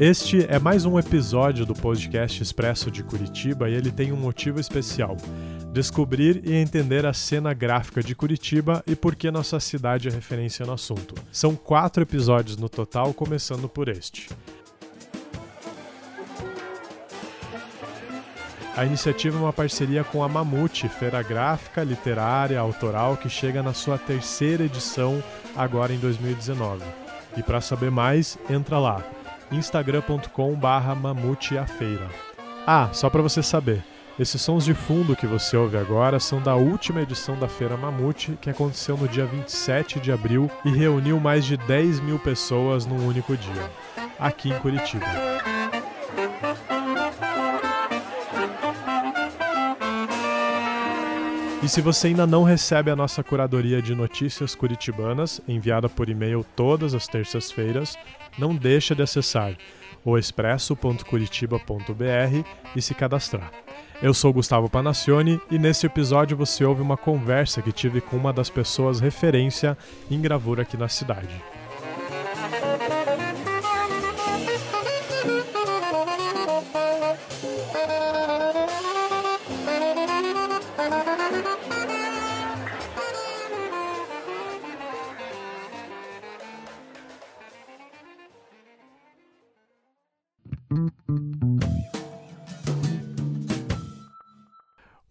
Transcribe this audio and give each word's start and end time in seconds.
Este 0.00 0.46
é 0.48 0.58
mais 0.58 0.86
um 0.86 0.98
episódio 0.98 1.66
do 1.66 1.74
podcast 1.74 2.42
Expresso 2.42 2.90
de 2.90 3.02
Curitiba 3.02 3.68
e 3.68 3.74
ele 3.74 3.92
tem 3.92 4.12
um 4.12 4.16
motivo 4.16 4.58
especial: 4.58 5.14
descobrir 5.74 6.40
e 6.42 6.54
entender 6.54 7.04
a 7.04 7.12
cena 7.12 7.52
gráfica 7.52 8.02
de 8.02 8.14
Curitiba 8.14 8.82
e 8.86 8.96
por 8.96 9.14
que 9.14 9.30
nossa 9.30 9.60
cidade 9.60 10.08
é 10.08 10.10
referência 10.10 10.64
no 10.64 10.72
assunto. 10.72 11.14
São 11.30 11.54
quatro 11.54 12.02
episódios 12.02 12.56
no 12.56 12.66
total, 12.66 13.12
começando 13.12 13.68
por 13.68 13.90
este. 13.90 14.30
A 18.74 18.86
iniciativa 18.86 19.36
é 19.36 19.40
uma 19.42 19.52
parceria 19.52 20.02
com 20.02 20.24
a 20.24 20.28
Mamute, 20.30 20.88
feira 20.88 21.22
gráfica, 21.22 21.84
literária, 21.84 22.58
autoral, 22.58 23.18
que 23.18 23.28
chega 23.28 23.62
na 23.62 23.74
sua 23.74 23.98
terceira 23.98 24.64
edição 24.64 25.22
agora 25.54 25.92
em 25.92 25.98
2019. 25.98 26.82
E 27.36 27.42
para 27.42 27.60
saber 27.60 27.90
mais, 27.90 28.38
entra 28.48 28.78
lá 28.78 29.04
instagram.com/barra 29.52 30.94
mamuteafeira. 30.94 32.08
Ah, 32.66 32.88
só 32.92 33.08
para 33.08 33.22
você 33.22 33.42
saber, 33.42 33.82
esses 34.18 34.42
sons 34.42 34.64
de 34.64 34.74
fundo 34.74 35.16
que 35.16 35.26
você 35.26 35.56
ouve 35.56 35.78
agora 35.78 36.20
são 36.20 36.42
da 36.42 36.54
última 36.54 37.00
edição 37.00 37.38
da 37.38 37.48
Feira 37.48 37.76
Mamute, 37.76 38.36
que 38.40 38.50
aconteceu 38.50 38.96
no 38.96 39.08
dia 39.08 39.24
27 39.24 39.98
de 39.98 40.12
abril 40.12 40.50
e 40.64 40.70
reuniu 40.70 41.18
mais 41.18 41.44
de 41.44 41.56
10 41.56 42.00
mil 42.00 42.18
pessoas 42.18 42.84
num 42.84 43.06
único 43.06 43.36
dia, 43.36 43.70
aqui 44.18 44.50
em 44.50 44.58
Curitiba. 44.58 45.29
E 51.62 51.68
se 51.68 51.82
você 51.82 52.06
ainda 52.06 52.26
não 52.26 52.42
recebe 52.42 52.90
a 52.90 52.96
nossa 52.96 53.22
curadoria 53.22 53.82
de 53.82 53.94
notícias 53.94 54.54
curitibanas, 54.54 55.42
enviada 55.46 55.90
por 55.90 56.08
e-mail 56.08 56.42
todas 56.56 56.94
as 56.94 57.06
terças-feiras, 57.06 57.98
não 58.38 58.56
deixa 58.56 58.94
de 58.94 59.02
acessar 59.02 59.54
o 60.02 60.16
expresso.curitiba.br 60.16 62.48
e 62.74 62.80
se 62.80 62.94
cadastrar. 62.94 63.52
Eu 64.02 64.14
sou 64.14 64.32
Gustavo 64.32 64.70
Panacione 64.70 65.38
e 65.50 65.58
nesse 65.58 65.84
episódio 65.84 66.34
você 66.34 66.64
ouve 66.64 66.80
uma 66.80 66.96
conversa 66.96 67.60
que 67.60 67.72
tive 67.72 68.00
com 68.00 68.16
uma 68.16 68.32
das 68.32 68.48
pessoas 68.48 68.98
referência 68.98 69.76
em 70.10 70.18
gravura 70.18 70.62
aqui 70.62 70.78
na 70.78 70.88
cidade. 70.88 71.28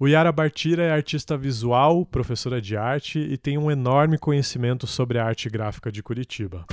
O 0.02 0.08
Yara 0.08 0.32
Bartira 0.32 0.82
é 0.82 0.92
artista 0.92 1.38
visual, 1.38 2.06
professora 2.06 2.62
de 2.62 2.78
arte 2.78 3.20
e 3.20 3.38
tem 3.38 3.58
um 3.58 3.70
enorme 3.70 4.18
conhecimento 4.18 4.88
sobre 4.88 5.20
a 5.20 5.26
arte 5.26 5.50
gráfica 5.50 5.92
de 5.92 6.02
Curitiba. 6.02 6.66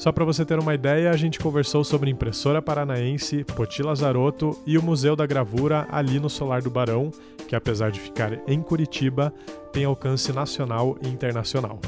Só 0.00 0.10
para 0.10 0.24
você 0.24 0.46
ter 0.46 0.58
uma 0.58 0.74
ideia, 0.74 1.10
a 1.10 1.16
gente 1.18 1.38
conversou 1.38 1.84
sobre 1.84 2.10
impressora 2.10 2.62
paranaense, 2.62 3.44
Poti 3.44 3.82
Lazarotto 3.82 4.58
e 4.66 4.78
o 4.78 4.82
Museu 4.82 5.14
da 5.14 5.26
Gravura 5.26 5.86
ali 5.90 6.18
no 6.18 6.30
Solar 6.30 6.62
do 6.62 6.70
Barão, 6.70 7.10
que 7.46 7.54
apesar 7.54 7.90
de 7.90 8.00
ficar 8.00 8.40
em 8.48 8.62
Curitiba, 8.62 9.30
tem 9.70 9.84
alcance 9.84 10.32
nacional 10.32 10.96
e 11.02 11.08
internacional. 11.08 11.78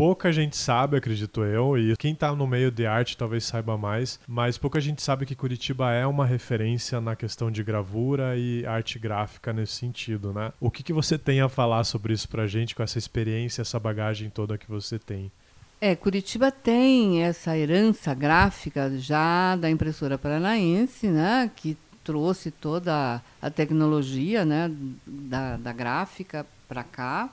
Pouca 0.00 0.32
gente 0.32 0.56
sabe, 0.56 0.96
acredito 0.96 1.44
eu, 1.44 1.76
e 1.76 1.94
quem 1.94 2.14
tá 2.14 2.34
no 2.34 2.46
meio 2.46 2.70
de 2.70 2.86
arte 2.86 3.18
talvez 3.18 3.44
saiba 3.44 3.76
mais, 3.76 4.18
mas 4.26 4.56
pouca 4.56 4.80
gente 4.80 5.02
sabe 5.02 5.26
que 5.26 5.34
Curitiba 5.34 5.92
é 5.92 6.06
uma 6.06 6.24
referência 6.24 7.02
na 7.02 7.14
questão 7.14 7.50
de 7.50 7.62
gravura 7.62 8.34
e 8.34 8.64
arte 8.64 8.98
gráfica 8.98 9.52
nesse 9.52 9.74
sentido, 9.74 10.32
né? 10.32 10.54
O 10.58 10.70
que, 10.70 10.82
que 10.82 10.94
você 10.94 11.18
tem 11.18 11.42
a 11.42 11.50
falar 11.50 11.84
sobre 11.84 12.14
isso 12.14 12.26
pra 12.30 12.46
gente, 12.46 12.74
com 12.74 12.82
essa 12.82 12.96
experiência, 12.96 13.60
essa 13.60 13.78
bagagem 13.78 14.30
toda 14.30 14.56
que 14.56 14.70
você 14.70 14.98
tem? 14.98 15.30
É, 15.78 15.94
Curitiba 15.94 16.50
tem 16.50 17.22
essa 17.22 17.54
herança 17.54 18.14
gráfica 18.14 18.90
já 18.96 19.54
da 19.54 19.68
impressora 19.68 20.16
paranaense, 20.16 21.08
né, 21.08 21.50
que 21.54 21.76
trouxe 22.02 22.50
toda 22.50 23.20
a 23.42 23.50
tecnologia 23.50 24.46
né, 24.46 24.74
da, 25.06 25.58
da 25.58 25.74
gráfica 25.74 26.46
para 26.66 26.82
cá. 26.82 27.28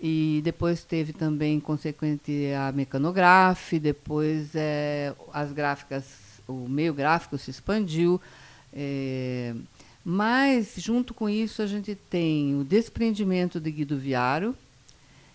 E 0.00 0.40
depois 0.44 0.84
teve 0.84 1.12
também, 1.12 1.58
consequente, 1.58 2.52
a 2.52 2.70
mecanograph, 2.70 3.72
depois 3.80 4.54
é, 4.54 5.12
as 5.32 5.52
gráficas, 5.52 6.04
o 6.46 6.68
meio 6.68 6.94
gráfico 6.94 7.36
se 7.36 7.50
expandiu. 7.50 8.20
É, 8.72 9.54
mas, 10.04 10.74
junto 10.76 11.12
com 11.12 11.28
isso, 11.28 11.62
a 11.62 11.66
gente 11.66 11.96
tem 11.96 12.54
o 12.54 12.62
desprendimento 12.62 13.58
de 13.58 13.72
Guido 13.72 13.98
Viaro 13.98 14.54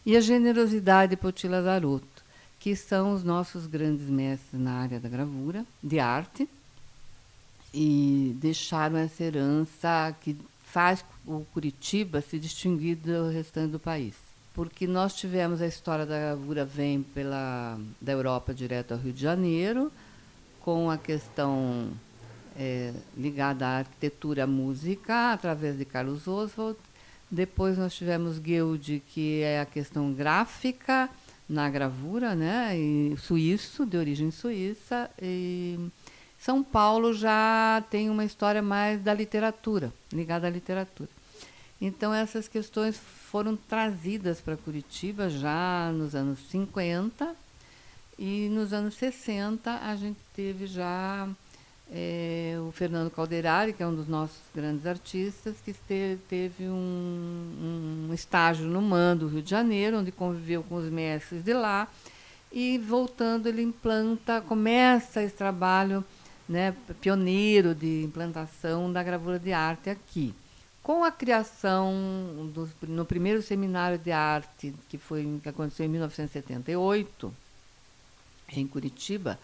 e 0.05 0.15
a 0.15 0.21
generosidade 0.21 1.11
de 1.11 1.17
Poti 1.17 1.45
Lazarotto, 1.47 2.23
que 2.57 2.73
são 2.73 3.13
os 3.13 3.23
nossos 3.23 3.67
grandes 3.67 4.07
mestres 4.07 4.61
na 4.61 4.79
área 4.79 4.99
da 4.99 5.09
gravura, 5.09 5.65
de 5.83 5.99
arte, 5.99 6.47
e 7.73 8.33
deixaram 8.39 8.97
essa 8.97 9.23
herança 9.23 10.15
que 10.21 10.37
faz 10.63 11.03
o 11.25 11.45
Curitiba 11.53 12.21
se 12.21 12.39
distinguir 12.39 12.95
do 12.95 13.29
restante 13.29 13.71
do 13.71 13.79
país 13.79 14.22
porque 14.53 14.85
nós 14.85 15.15
tivemos 15.15 15.61
a 15.61 15.67
história 15.67 16.05
da 16.05 16.17
gravura 16.17 16.63
vem 16.63 17.01
pela 17.01 17.79
da 17.99 18.11
Europa 18.11 18.53
direto 18.53 18.93
ao 18.93 18.99
Rio 18.99 19.11
de 19.11 19.21
Janeiro, 19.21 19.91
com 20.61 20.89
a 20.89 20.97
questão 20.97 21.89
é, 22.57 22.93
ligada 23.17 23.65
à 23.65 23.77
arquitetura 23.79 24.43
à 24.43 24.47
música, 24.47 25.33
através 25.33 25.77
de 25.77 25.85
Carlos 25.85 26.27
Oswald. 26.27 26.77
Depois 27.29 27.77
nós 27.77 27.95
tivemos 27.95 28.37
Guild, 28.37 29.01
que 29.09 29.41
é 29.41 29.59
a 29.59 29.65
questão 29.65 30.13
gráfica 30.13 31.09
na 31.49 31.69
gravura, 31.69 32.35
né, 32.35 32.77
e 32.77 33.17
suíço, 33.17 33.85
de 33.85 33.97
origem 33.97 34.29
suíça. 34.29 35.09
E 35.19 35.79
São 36.37 36.63
Paulo 36.63 37.11
já 37.11 37.83
tem 37.89 38.09
uma 38.09 38.23
história 38.23 38.61
mais 38.61 39.01
da 39.01 39.13
literatura, 39.13 39.91
ligada 40.11 40.45
à 40.45 40.49
literatura. 40.49 41.09
Então 41.85 42.13
essas 42.13 42.47
questões 42.47 42.97
foram 42.97 43.57
trazidas 43.57 44.39
para 44.39 44.55
Curitiba 44.55 45.29
já 45.29 45.91
nos 45.93 46.15
anos 46.15 46.39
50 46.49 47.35
e 48.17 48.47
nos 48.47 48.71
anos 48.71 48.95
60 48.95 49.69
a 49.69 49.93
gente 49.97 50.17
teve 50.33 50.65
já 50.65 51.27
é, 51.91 52.55
o 52.65 52.71
Fernando 52.71 53.11
Calderari, 53.11 53.73
que 53.73 53.83
é 53.83 53.85
um 53.85 53.93
dos 53.93 54.07
nossos 54.07 54.39
grandes 54.55 54.85
artistas, 54.85 55.57
que 55.59 55.71
esteve, 55.71 56.21
teve 56.29 56.69
um, 56.69 58.07
um 58.09 58.13
estágio 58.13 58.65
no 58.65 58.81
MAN 58.81 59.17
do 59.17 59.27
Rio 59.27 59.41
de 59.41 59.49
Janeiro, 59.49 59.97
onde 59.97 60.09
conviveu 60.09 60.63
com 60.63 60.75
os 60.75 60.89
mestres 60.89 61.43
de 61.43 61.53
lá, 61.53 61.89
e 62.49 62.77
voltando 62.77 63.47
ele 63.47 63.61
implanta, 63.61 64.39
começa 64.39 65.21
esse 65.21 65.35
trabalho 65.35 66.01
né, 66.47 66.73
pioneiro 67.01 67.75
de 67.75 68.03
implantação 68.03 68.89
da 68.89 69.03
gravura 69.03 69.37
de 69.37 69.51
arte 69.51 69.89
aqui. 69.89 70.33
Com 70.83 71.05
a 71.05 71.11
criação 71.11 72.51
do, 72.53 72.69
no 72.85 73.05
primeiro 73.05 73.41
seminário 73.41 73.97
de 73.97 74.11
arte, 74.11 74.75
que, 74.89 74.97
foi, 74.97 75.39
que 75.41 75.47
aconteceu 75.47 75.85
em 75.85 75.89
1978, 75.89 77.33
em 78.51 78.67
Curitiba, 78.67 79.39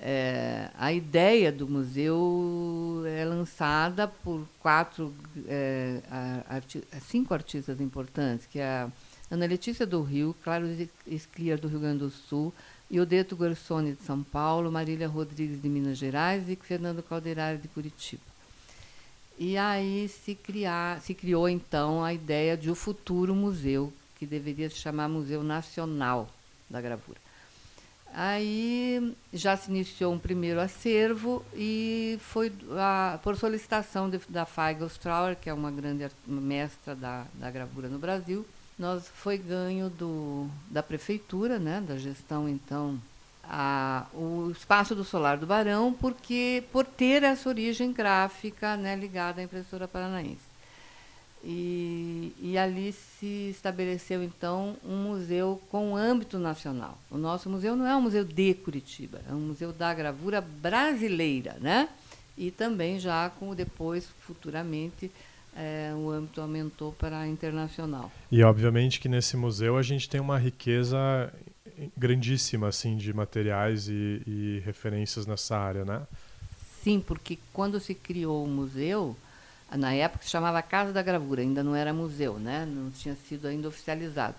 é, 0.00 0.70
a 0.78 0.92
ideia 0.92 1.50
do 1.50 1.66
museu 1.66 3.02
é 3.06 3.24
lançada 3.24 4.06
por 4.06 4.46
quatro, 4.60 5.12
é, 5.48 6.00
arti 6.48 6.84
cinco 7.08 7.34
artistas 7.34 7.80
importantes, 7.80 8.46
que 8.46 8.60
é 8.60 8.64
a 8.64 8.88
Ana 9.28 9.46
Letícia 9.46 9.84
do 9.84 10.00
Rio, 10.02 10.34
Claro 10.44 10.66
Escliar 11.04 11.58
do 11.58 11.66
Rio 11.66 11.80
Grande 11.80 11.98
do 11.98 12.10
Sul, 12.10 12.54
Iodeto 12.88 13.34
Gorsoni 13.34 13.94
de 13.94 14.02
São 14.02 14.22
Paulo, 14.22 14.70
Marília 14.70 15.08
Rodrigues 15.08 15.60
de 15.60 15.68
Minas 15.68 15.98
Gerais 15.98 16.48
e 16.48 16.54
Fernando 16.54 17.02
Calderari 17.02 17.58
de 17.58 17.66
Curitiba. 17.66 18.27
E 19.38 19.56
aí 19.56 20.08
se, 20.08 20.34
criar, 20.34 21.00
se 21.00 21.14
criou 21.14 21.48
então 21.48 22.02
a 22.02 22.12
ideia 22.12 22.56
de 22.56 22.68
o 22.68 22.72
um 22.72 22.74
futuro 22.74 23.34
museu, 23.34 23.92
que 24.18 24.26
deveria 24.26 24.68
se 24.68 24.76
chamar 24.76 25.08
Museu 25.08 25.44
Nacional 25.44 26.28
da 26.68 26.80
Gravura. 26.80 27.20
Aí 28.12 29.14
já 29.32 29.56
se 29.56 29.70
iniciou 29.70 30.12
um 30.12 30.18
primeiro 30.18 30.60
acervo 30.60 31.44
e 31.54 32.18
foi 32.20 32.52
a, 32.76 33.20
por 33.22 33.36
solicitação 33.36 34.10
de, 34.10 34.18
da 34.28 34.44
Feigl 34.44 34.86
Strauer, 34.86 35.36
que 35.36 35.48
é 35.48 35.54
uma 35.54 35.70
grande 35.70 36.08
mestra 36.26 36.96
da, 36.96 37.26
da 37.34 37.50
gravura 37.50 37.88
no 37.88 37.98
Brasil, 37.98 38.46
nós 38.78 39.08
foi 39.08 39.36
ganho 39.36 39.90
do, 39.90 40.48
da 40.70 40.82
prefeitura, 40.82 41.58
né, 41.58 41.84
da 41.86 41.98
gestão 41.98 42.48
então 42.48 42.98
a, 43.48 44.06
o 44.12 44.50
espaço 44.50 44.94
do 44.94 45.02
Solar 45.02 45.38
do 45.38 45.46
Barão, 45.46 45.92
porque 45.92 46.62
por 46.70 46.84
ter 46.84 47.22
essa 47.22 47.48
origem 47.48 47.92
gráfica 47.92 48.76
né, 48.76 48.94
ligada 48.94 49.40
à 49.40 49.44
impressora 49.44 49.88
paranaense. 49.88 50.48
E, 51.42 52.34
e, 52.42 52.58
ali 52.58 52.92
se 52.92 53.48
estabeleceu 53.50 54.24
então 54.24 54.76
um 54.84 54.96
museu 54.96 55.62
com 55.70 55.96
âmbito 55.96 56.36
nacional. 56.36 56.98
O 57.08 57.16
nosso 57.16 57.48
museu 57.48 57.76
não 57.76 57.86
é 57.86 57.96
um 57.96 58.02
museu 58.02 58.24
de 58.24 58.54
Curitiba, 58.54 59.20
é 59.28 59.32
um 59.32 59.40
museu 59.40 59.72
da 59.72 59.94
gravura 59.94 60.40
brasileira, 60.40 61.56
né? 61.60 61.88
E 62.36 62.50
também 62.50 62.98
já 62.98 63.30
com 63.30 63.54
depois, 63.54 64.08
futuramente, 64.20 65.10
é, 65.56 65.92
o 65.96 66.10
âmbito 66.10 66.40
aumentou 66.40 66.92
para 66.92 67.26
internacional. 67.26 68.10
E 68.30 68.42
obviamente 68.42 68.98
que 69.00 69.08
nesse 69.08 69.36
museu 69.36 69.76
a 69.76 69.82
gente 69.82 70.08
tem 70.08 70.20
uma 70.20 70.38
riqueza 70.38 71.32
grandíssima 71.96 72.68
assim 72.68 72.96
de 72.96 73.12
materiais 73.12 73.88
e, 73.88 74.22
e 74.26 74.62
referências 74.64 75.26
nessa 75.26 75.56
área, 75.56 75.84
né? 75.84 76.02
Sim, 76.82 77.02
porque 77.04 77.38
quando 77.52 77.80
se 77.80 77.94
criou 77.94 78.44
o 78.44 78.48
museu, 78.48 79.16
na 79.76 79.92
época 79.92 80.24
se 80.24 80.30
chamava 80.30 80.62
Casa 80.62 80.92
da 80.92 81.02
Gravura, 81.02 81.42
ainda 81.42 81.62
não 81.62 81.74
era 81.74 81.92
museu, 81.92 82.38
né? 82.38 82.66
não 82.66 82.90
tinha 82.90 83.14
sido 83.14 83.46
ainda 83.46 83.68
oficializado. 83.68 84.34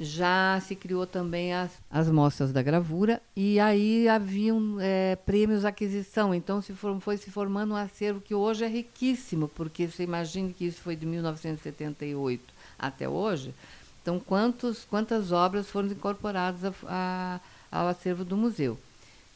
Já 0.00 0.60
se 0.60 0.74
criou 0.74 1.06
também 1.06 1.54
as, 1.54 1.70
as 1.90 2.10
mostras 2.10 2.50
da 2.50 2.62
gravura 2.62 3.20
e 3.36 3.60
aí 3.60 4.08
haviam 4.08 4.78
é, 4.80 5.16
prêmios 5.16 5.64
aquisição. 5.64 6.34
Então 6.34 6.62
se 6.62 6.72
for, 6.72 6.98
foi 7.00 7.18
se 7.18 7.30
formando 7.30 7.74
um 7.74 7.76
acervo 7.76 8.20
que 8.20 8.34
hoje 8.34 8.64
é 8.64 8.68
riquíssimo, 8.68 9.48
porque 9.48 9.86
você 9.86 10.02
imagine 10.02 10.52
que 10.52 10.64
isso 10.64 10.80
foi 10.80 10.96
de 10.96 11.04
1978 11.04 12.42
até 12.78 13.08
hoje. 13.08 13.54
Então 14.02 14.18
quantos, 14.18 14.84
quantas 14.84 15.32
obras 15.32 15.68
foram 15.68 15.88
incorporadas 15.88 16.64
a, 16.64 17.40
a, 17.70 17.80
ao 17.80 17.88
acervo 17.88 18.24
do 18.24 18.36
museu? 18.36 18.78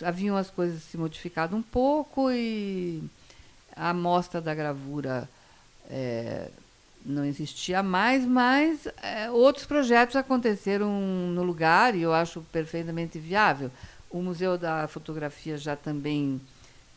haviam 0.00 0.36
as 0.36 0.50
coisas 0.50 0.84
se 0.84 0.96
modificado 0.96 1.56
um 1.56 1.62
pouco 1.62 2.30
e 2.30 3.02
a 3.74 3.92
mostra 3.92 4.40
da 4.40 4.54
gravura 4.54 5.28
eh, 5.90 6.48
não 7.06 7.24
existia 7.24 7.82
mais, 7.82 8.24
mas 8.24 8.86
é, 9.02 9.30
outros 9.30 9.64
projetos 9.64 10.16
aconteceram 10.16 10.90
no 10.90 11.42
lugar 11.42 11.94
e 11.94 12.02
eu 12.02 12.12
acho 12.12 12.40
perfeitamente 12.52 13.18
viável. 13.18 13.70
O 14.10 14.22
Museu 14.22 14.56
da 14.56 14.86
Fotografia 14.88 15.58
já 15.58 15.76
também 15.76 16.40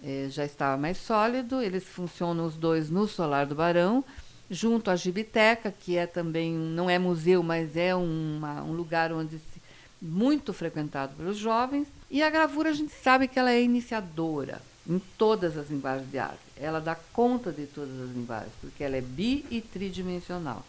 é, 0.04 0.28
já 0.30 0.46
estava 0.46 0.78
mais 0.78 0.98
sólido. 0.98 1.62
Eles 1.62 1.84
funcionam 1.84 2.46
os 2.46 2.56
dois 2.56 2.90
no 2.90 3.08
Solar 3.08 3.46
do 3.46 3.56
Barão, 3.56 4.04
junto 4.50 4.90
à 4.90 4.96
Gibiteca, 4.96 5.72
que 5.72 5.98
é 5.98 6.06
também 6.06 6.54
não 6.54 6.90
é 6.90 6.98
museu, 6.98 7.44
mas 7.44 7.76
é 7.76 7.96
uma, 7.96 8.64
um 8.64 8.74
lugar 8.74 9.12
onde 9.12 9.38
se, 9.38 9.62
muito 10.02 10.54
frequentado 10.54 11.16
pelos 11.16 11.38
jovens. 11.38 11.88
E 12.10 12.24
a 12.24 12.30
gravura 12.30 12.70
a 12.70 12.74
gente 12.74 12.94
sabe 12.94 13.28
que 13.28 13.38
ela 13.38 13.52
é 13.52 13.62
iniciadora 13.62 14.62
em 14.88 15.00
todas 15.18 15.58
as 15.58 15.70
linguagens 15.70 16.10
de 16.10 16.18
arte. 16.18 16.40
Ela 16.58 16.80
dá 16.80 16.96
conta 16.96 17.52
de 17.52 17.68
todas 17.68 18.00
as 18.02 18.10
linguagens, 18.10 18.52
porque 18.60 18.84
ela 18.84 18.98
é 18.98 19.02
bi 19.02 19.46
e 19.52 19.62
tridimensional. 19.62 20.66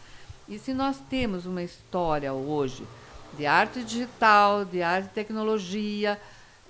E 0.48 0.58
se 0.58 0.74
nós 0.74 0.98
temos 1.08 1.46
uma 1.46 1.62
história 1.62 2.32
hoje 2.32 2.84
de 3.36 3.46
arte 3.46 3.82
digital, 3.82 4.64
de 4.64 4.82
arte 4.82 5.06
e 5.06 5.14
tecnologia, 5.14 6.20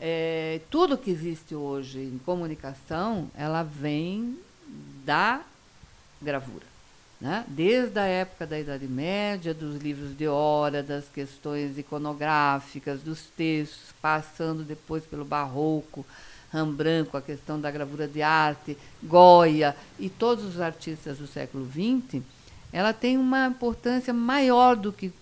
é, 0.00 0.60
tudo 0.70 0.96
que 0.96 1.10
existe 1.10 1.54
hoje 1.54 1.98
em 1.98 2.18
comunicação, 2.24 3.30
ela 3.34 3.62
vem 3.62 4.38
da 5.04 5.42
gravura. 6.22 6.64
Né? 7.20 7.44
Desde 7.48 7.98
a 7.98 8.04
época 8.04 8.46
da 8.46 8.58
Idade 8.58 8.88
Média, 8.88 9.52
dos 9.52 9.76
livros 9.76 10.16
de 10.16 10.26
hora, 10.26 10.82
das 10.82 11.04
questões 11.08 11.76
iconográficas, 11.76 13.02
dos 13.02 13.24
textos, 13.36 13.94
passando 14.00 14.62
depois 14.62 15.04
pelo 15.04 15.24
barroco, 15.24 16.06
Rembrandt, 16.52 17.14
a 17.16 17.20
questão 17.20 17.60
da 17.60 17.70
gravura 17.70 18.08
de 18.08 18.22
arte, 18.22 18.76
Goya 19.02 19.76
e 19.98 20.08
todos 20.08 20.44
os 20.44 20.60
artistas 20.60 21.18
do 21.18 21.26
século 21.26 21.68
XX, 21.68 22.22
ela 22.72 22.92
tem 22.92 23.18
uma 23.18 23.46
importância 23.46 24.12
maior 24.12 24.74
do 24.74 24.92
que 24.92 25.12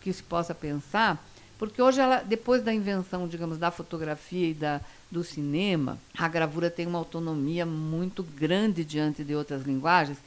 que 0.00 0.12
se 0.12 0.22
possa 0.22 0.54
pensar, 0.54 1.24
porque 1.58 1.82
hoje 1.82 2.00
ela, 2.00 2.22
depois 2.22 2.62
da 2.62 2.72
invenção, 2.72 3.26
digamos, 3.26 3.58
da 3.58 3.70
fotografia 3.70 4.50
e 4.50 4.54
da, 4.54 4.80
do 5.10 5.24
cinema, 5.24 5.98
a 6.16 6.28
gravura 6.28 6.70
tem 6.70 6.86
uma 6.86 6.98
autonomia 6.98 7.66
muito 7.66 8.22
grande 8.22 8.84
diante 8.84 9.24
de 9.24 9.34
outras 9.34 9.64
linguagens. 9.64 10.18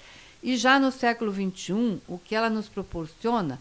E 0.43 0.57
já 0.57 0.77
no 0.77 0.91
século 0.91 1.31
XXI, 1.31 1.99
o 2.07 2.17
que 2.17 2.35
ela 2.35 2.49
nos 2.49 2.67
proporciona 2.67 3.59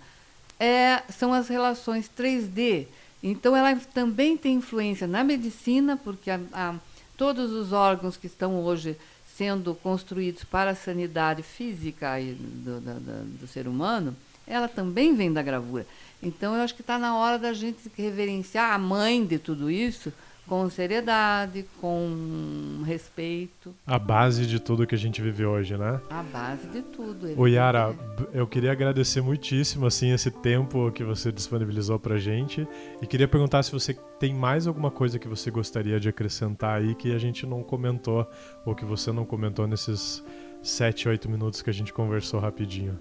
é, 0.59 1.02
são 1.11 1.33
as 1.33 1.49
relações 1.49 2.11
3D. 2.19 2.87
Então, 3.23 3.55
ela 3.55 3.76
também 3.95 4.37
tem 4.37 4.55
influência 4.55 5.07
na 5.07 5.23
medicina, 5.23 5.97
porque 5.97 6.31
a, 6.31 6.40
a, 6.52 6.75
todos 7.17 7.52
os 7.52 7.73
órgãos 7.73 8.17
que 8.17 8.26
estão 8.26 8.61
hoje 8.64 8.97
sendo 9.37 9.75
construídos 9.75 10.43
para 10.43 10.73
a 10.73 10.75
sanidade 10.75 11.43
física 11.43 12.14
do, 12.19 12.81
do, 12.81 13.25
do 13.40 13.47
ser 13.47 13.69
humano, 13.69 14.17
ela 14.50 14.69
também 14.69 15.14
vem 15.14 15.33
da 15.33 15.42
gravura. 15.42 15.87
Então, 16.23 16.54
eu 16.54 16.62
acho 16.62 16.75
que 16.75 16.83
está 16.83 16.99
na 16.99 17.16
hora 17.16 17.38
da 17.38 17.52
gente 17.52 17.90
reverenciar 17.97 18.75
a 18.75 18.78
mãe 18.78 19.25
de 19.25 19.38
tudo 19.38 19.71
isso 19.71 20.12
com 20.50 20.69
seriedade, 20.69 21.64
com 21.80 22.83
respeito. 22.85 23.73
A 23.87 24.00
base 24.00 24.45
de 24.45 24.59
tudo 24.59 24.85
que 24.85 24.97
a 24.97 24.99
gente 24.99 25.23
vive 25.23 25.47
hoje, 25.47 25.76
né? 25.76 26.00
A 26.11 26.25
base 26.25 26.66
de 26.66 26.83
tudo. 26.83 27.28
O 27.40 27.47
Yara, 27.47 27.95
eu 28.35 28.49
queria 28.49 28.73
agradecer 28.73 29.21
muitíssimo 29.21 29.87
assim 29.87 30.11
esse 30.11 30.28
tempo 30.28 30.90
que 30.90 31.04
você 31.04 31.30
disponibilizou 31.30 32.00
pra 32.00 32.19
gente 32.19 32.66
e 33.00 33.07
queria 33.07 33.28
perguntar 33.28 33.62
se 33.62 33.71
você 33.71 33.95
tem 34.19 34.35
mais 34.35 34.66
alguma 34.66 34.90
coisa 34.90 35.21
que 35.21 35.28
você 35.28 35.52
gostaria 35.52 36.00
de 36.00 36.09
acrescentar 36.09 36.80
aí 36.80 36.97
que 36.97 37.14
a 37.14 37.19
gente 37.19 37.47
não 37.47 37.62
comentou 37.62 38.28
ou 38.66 38.75
que 38.75 38.85
você 38.85 39.12
não 39.12 39.25
comentou 39.25 39.69
nesses 39.69 40.21
sete, 40.61 41.09
oito 41.09 41.30
minutos 41.30 41.62
que 41.62 41.71
a 41.71 41.73
gente 41.73 41.92
conversou 41.92 42.40
rapidinho. 42.40 42.99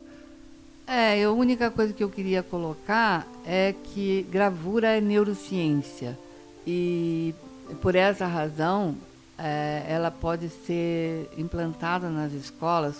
É, 0.92 1.24
a 1.24 1.32
única 1.32 1.70
coisa 1.70 1.94
que 1.94 2.04
eu 2.04 2.10
queria 2.10 2.42
colocar 2.42 3.28
é 3.46 3.76
que 3.94 4.24
gravura 4.32 4.88
é 4.88 5.00
neurociência. 5.00 6.18
E 6.66 7.36
por 7.80 7.94
essa 7.94 8.26
razão, 8.26 8.98
é, 9.38 9.86
ela 9.88 10.10
pode 10.10 10.50
ser 10.50 11.30
implantada 11.38 12.10
nas 12.10 12.34
escolas 12.34 12.96